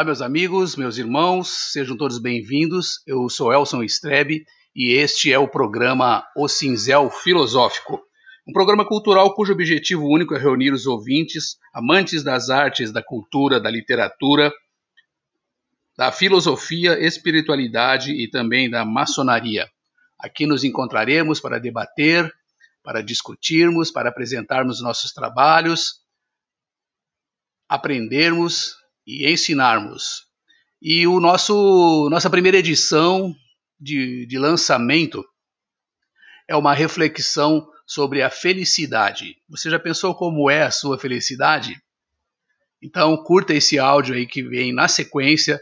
[0.00, 3.02] Olá, meus amigos, meus irmãos, sejam todos bem-vindos.
[3.06, 8.00] Eu sou Elson Strebe e este é o programa O Cinzel Filosófico,
[8.48, 13.60] um programa cultural cujo objetivo único é reunir os ouvintes, amantes das artes, da cultura,
[13.60, 14.50] da literatura,
[15.98, 19.68] da filosofia, espiritualidade e também da maçonaria.
[20.18, 22.32] Aqui nos encontraremos para debater,
[22.82, 26.00] para discutirmos, para apresentarmos nossos trabalhos,
[27.68, 28.79] aprendermos
[29.10, 30.26] e ensinarmos.
[30.80, 33.34] E o nosso nossa primeira edição
[33.78, 35.24] de, de lançamento
[36.48, 39.36] é uma reflexão sobre a felicidade.
[39.48, 41.76] Você já pensou como é a sua felicidade?
[42.82, 45.60] Então curta esse áudio aí que vem na sequência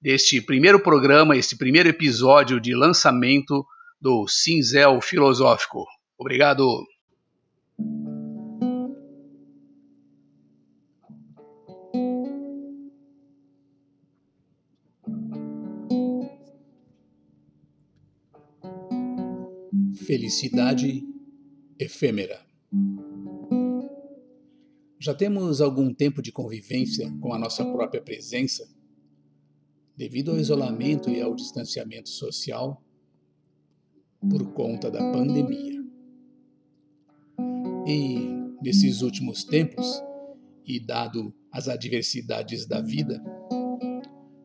[0.00, 3.64] deste primeiro programa, este primeiro episódio de lançamento
[4.00, 5.84] do Cinzel Filosófico.
[6.18, 6.84] Obrigado.
[20.06, 21.04] Felicidade
[21.80, 22.46] efêmera.
[25.00, 28.72] Já temos algum tempo de convivência com a nossa própria presença,
[29.96, 32.80] devido ao isolamento e ao distanciamento social
[34.30, 35.84] por conta da pandemia.
[37.84, 38.16] E
[38.62, 40.00] nesses últimos tempos,
[40.64, 43.20] e dado as adversidades da vida,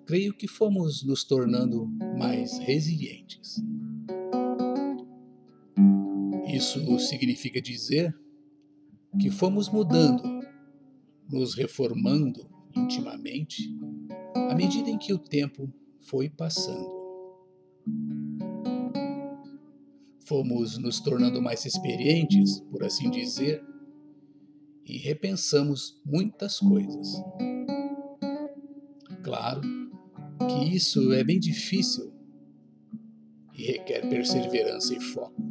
[0.08, 1.86] creio que fomos nos tornando
[2.18, 3.62] mais resilientes.
[6.52, 8.14] Isso significa dizer
[9.20, 10.24] que fomos mudando,
[11.30, 13.74] nos reformando intimamente
[14.36, 16.90] à medida em que o tempo foi passando.
[20.26, 23.64] Fomos nos tornando mais experientes, por assim dizer,
[24.86, 27.08] e repensamos muitas coisas.
[29.24, 29.62] Claro
[30.48, 32.14] que isso é bem difícil
[33.54, 35.51] e requer perseverança e foco.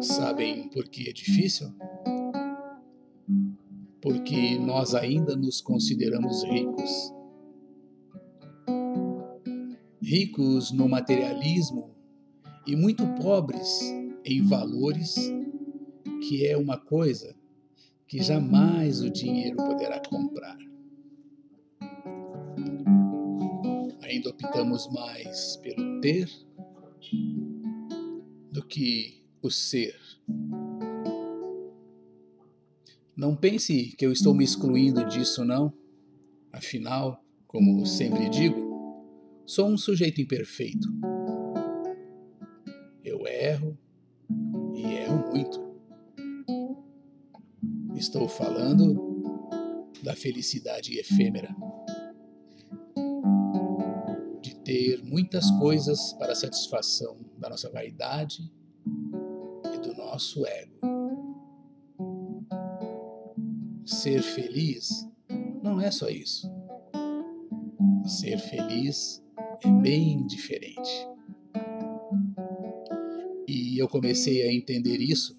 [0.00, 1.68] Sabem por que é difícil?
[4.00, 7.12] Porque nós ainda nos consideramos ricos.
[10.02, 11.94] Ricos no materialismo
[12.66, 13.80] e muito pobres
[14.24, 15.16] em valores,
[16.26, 17.36] que é uma coisa
[18.08, 20.56] que jamais o dinheiro poderá comprar.
[24.00, 26.26] Ainda optamos mais pelo ter
[28.50, 29.96] do que o ser.
[33.16, 35.72] Não pense que eu estou me excluindo disso, não.
[36.52, 38.58] Afinal, como sempre digo,
[39.46, 40.88] sou um sujeito imperfeito.
[43.04, 43.78] Eu erro
[44.74, 45.70] e erro muito.
[47.94, 49.20] Estou falando
[50.02, 51.54] da felicidade efêmera.
[54.40, 58.50] De ter muitas coisas para satisfação da nossa vaidade
[60.20, 60.78] nosso ego.
[63.86, 65.08] Ser feliz
[65.62, 66.46] não é só isso.
[68.04, 69.24] Ser feliz
[69.64, 70.90] é bem diferente.
[73.48, 75.34] E eu comecei a entender isso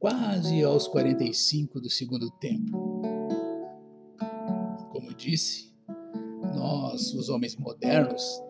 [0.00, 2.72] quase aos 45 do segundo tempo.
[4.90, 5.72] Como disse,
[6.56, 8.42] nós, os homens modernos,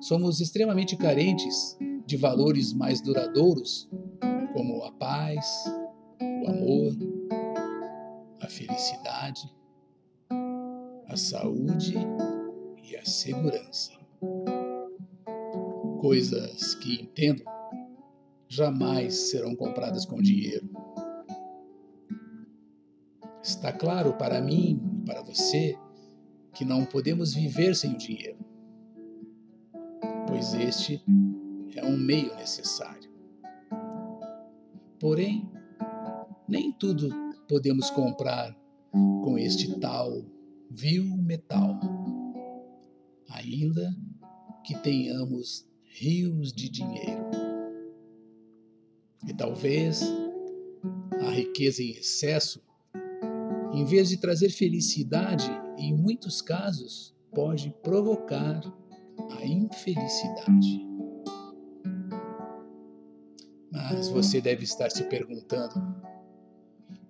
[0.00, 1.76] somos extremamente carentes
[2.06, 3.90] de valores mais duradouros
[4.56, 5.70] como a paz,
[6.18, 6.90] o amor,
[8.40, 9.54] a felicidade,
[11.06, 11.94] a saúde
[12.82, 13.92] e a segurança.
[16.00, 17.44] Coisas que entendo
[18.48, 20.70] jamais serão compradas com dinheiro.
[23.42, 25.78] Está claro para mim e para você
[26.54, 28.38] que não podemos viver sem o dinheiro,
[30.26, 31.04] pois este
[31.74, 32.95] é um meio necessário.
[34.98, 35.48] Porém,
[36.48, 37.08] nem tudo
[37.48, 38.56] podemos comprar
[39.22, 40.24] com este tal
[40.70, 41.78] vil metal,
[43.30, 43.94] ainda
[44.64, 47.30] que tenhamos rios de dinheiro.
[49.26, 50.02] E talvez
[51.20, 52.62] a riqueza em excesso,
[53.72, 58.60] em vez de trazer felicidade, em muitos casos pode provocar
[59.38, 60.86] a infelicidade.
[63.76, 65.74] Mas você deve estar se perguntando: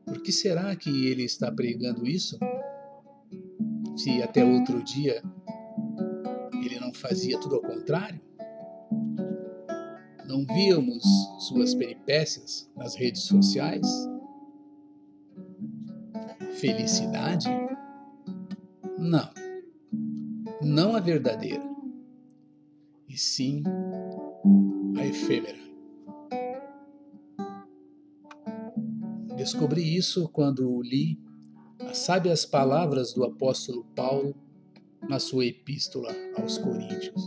[0.04, 2.36] por que será que ele está pregando isso?
[3.96, 5.22] Se até outro dia
[6.64, 8.20] ele não fazia tudo ao contrário?
[10.26, 11.04] Não víamos
[11.38, 13.86] suas peripécias nas redes sociais?
[16.58, 17.48] Felicidade
[18.98, 19.30] Não,
[20.62, 21.62] não a verdadeira,
[23.08, 23.62] e sim
[24.98, 25.65] a efêmera.
[29.36, 31.18] Descobri isso quando li
[31.80, 34.34] as sábias palavras do apóstolo Paulo
[35.08, 37.22] na sua epístola aos Coríntios.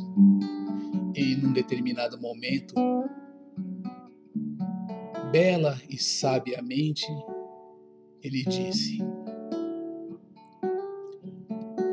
[1.16, 2.74] E num determinado momento,
[5.32, 7.06] bela e sabiamente,
[8.24, 8.98] ele disse: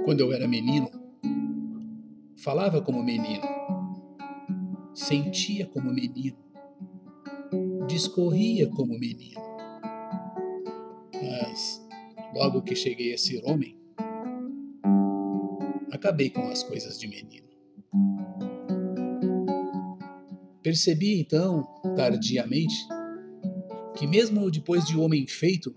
[0.05, 0.91] Quando eu era menino,
[2.39, 3.45] falava como menino,
[4.95, 6.39] sentia como menino,
[7.87, 9.56] discorria como menino.
[11.27, 11.85] Mas,
[12.35, 13.77] logo que cheguei a ser homem,
[15.91, 17.47] acabei com as coisas de menino.
[20.63, 21.63] Percebi então,
[21.97, 22.75] tardiamente,
[23.97, 25.75] que mesmo depois de homem feito,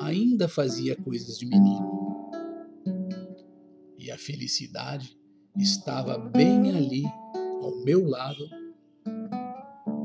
[0.00, 2.30] ainda fazia coisas de menino.
[3.98, 5.16] E a felicidade
[5.56, 7.04] estava bem ali,
[7.62, 8.48] ao meu lado,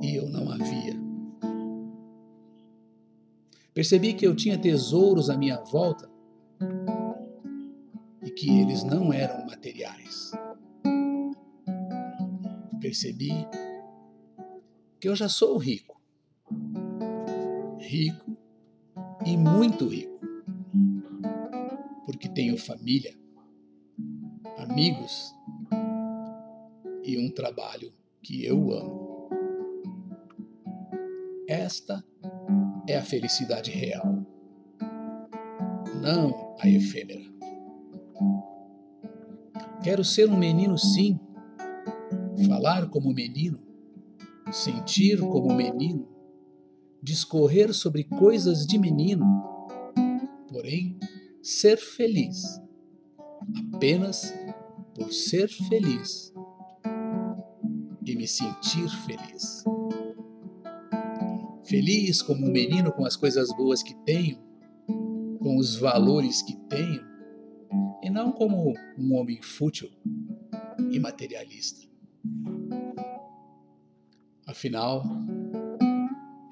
[0.01, 1.04] e eu não a via.
[3.75, 6.10] Percebi que eu tinha tesouros à minha volta
[8.24, 10.31] e que eles não eram materiais.
[12.80, 13.45] Percebi
[14.98, 16.01] que eu já sou rico.
[17.77, 18.38] Rico
[19.25, 20.22] e muito rico.
[22.06, 23.13] Porque tenho família,
[24.57, 25.36] amigos
[27.04, 27.92] e um trabalho
[28.24, 29.30] que eu amo.
[31.45, 32.14] Esta é
[32.93, 34.25] a felicidade real,
[36.01, 37.23] não a efêmera.
[39.83, 41.19] Quero ser um menino, sim,
[42.47, 43.59] falar como menino,
[44.51, 46.07] sentir como menino,
[47.01, 49.25] discorrer sobre coisas de menino,
[50.47, 50.97] porém
[51.41, 52.43] ser feliz,
[53.73, 54.33] apenas
[54.93, 56.33] por ser feliz
[58.05, 59.63] e me sentir feliz.
[61.65, 64.38] Feliz como um menino com as coisas boas que tenho,
[65.39, 67.03] com os valores que tenho,
[68.03, 69.89] e não como um homem fútil
[70.91, 71.89] e materialista.
[74.45, 75.03] Afinal,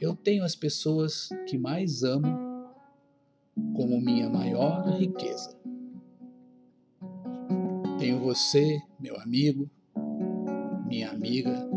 [0.02, 2.28] eu tenho as pessoas que mais amo
[3.76, 5.56] como minha maior riqueza.
[8.00, 9.70] Tenho você, meu amigo,
[10.88, 11.70] minha amiga,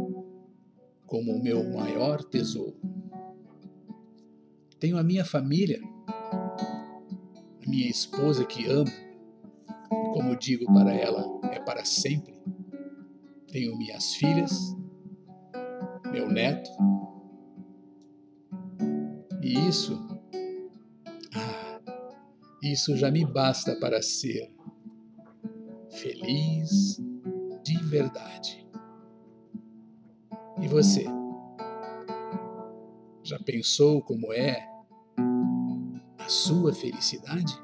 [1.06, 2.76] como o meu maior tesouro.
[4.78, 8.90] Tenho a minha família, a minha esposa que amo,
[10.12, 12.34] como digo para ela, é para sempre.
[13.50, 14.76] Tenho minhas filhas,
[16.12, 16.70] meu neto,
[19.42, 19.98] e isso,
[21.34, 21.80] ah,
[22.62, 24.52] isso já me basta para ser
[25.90, 27.00] feliz
[27.64, 28.66] de verdade.
[30.60, 31.15] E você?
[33.26, 34.64] Já pensou como é
[36.16, 37.58] a sua felicidade?